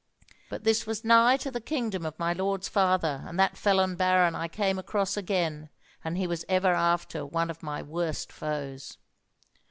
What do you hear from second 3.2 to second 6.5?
and that felon baron I came across again, and he was